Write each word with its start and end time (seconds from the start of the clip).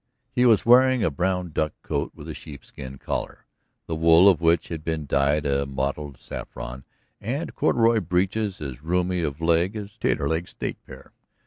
He 0.31 0.47
was 0.47 0.65
wearing 0.65 1.03
a 1.03 1.11
brown 1.11 1.51
duck 1.51 1.73
coat 1.83 2.13
with 2.15 2.27
a 2.27 2.33
sheepskin 2.33 2.97
collar, 2.97 3.45
the 3.85 3.93
wool 3.95 4.27
of 4.27 4.41
which 4.41 4.69
had 4.69 4.83
been 4.83 5.05
dyed 5.05 5.45
a 5.45 5.67
mottled 5.67 6.17
saffron, 6.17 6.85
and 7.19 7.53
corduroy 7.53 7.99
breeches 7.99 8.61
as 8.61 8.81
roomy 8.81 9.21
of 9.21 9.41
leg 9.41 9.75
as 9.75 9.97
Taterleg's 9.99 10.49
state 10.49 10.83
pair. 10.87 11.13